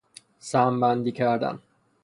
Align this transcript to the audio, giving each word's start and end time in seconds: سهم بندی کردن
سهم 0.39 0.79
بندی 0.79 1.11
کردن 1.11 1.59